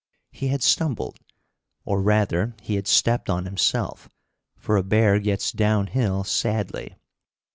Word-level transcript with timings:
He 0.31 0.47
had 0.47 0.63
stumbled, 0.63 1.19
or 1.85 2.01
rather, 2.01 2.55
he 2.63 2.73
had 2.73 2.87
stepped 2.87 3.29
on 3.29 3.45
himself, 3.45 4.09
for 4.57 4.75
a 4.75 4.81
bear 4.81 5.19
gets 5.19 5.51
down 5.51 5.85
hill 5.85 6.23
sadly. 6.23 6.95